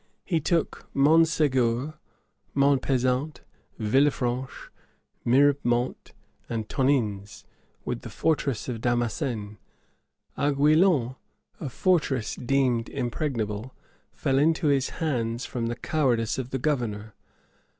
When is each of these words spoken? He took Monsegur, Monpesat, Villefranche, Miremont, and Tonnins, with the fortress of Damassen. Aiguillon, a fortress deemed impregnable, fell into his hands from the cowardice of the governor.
He 0.25 0.39
took 0.39 0.89
Monsegur, 0.95 1.93
Monpesat, 2.55 3.41
Villefranche, 3.79 4.71
Miremont, 5.23 6.13
and 6.49 6.67
Tonnins, 6.67 7.43
with 7.85 8.01
the 8.01 8.09
fortress 8.09 8.67
of 8.67 8.81
Damassen. 8.81 9.59
Aiguillon, 10.39 11.17
a 11.59 11.69
fortress 11.69 12.33
deemed 12.33 12.89
impregnable, 12.89 13.75
fell 14.11 14.39
into 14.39 14.69
his 14.69 14.89
hands 14.89 15.45
from 15.45 15.67
the 15.67 15.75
cowardice 15.75 16.39
of 16.39 16.49
the 16.49 16.57
governor. 16.57 17.13